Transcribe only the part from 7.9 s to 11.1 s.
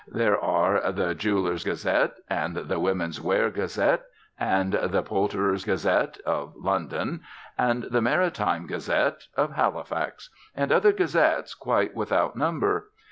Maritime Gazette (of Halifax), and other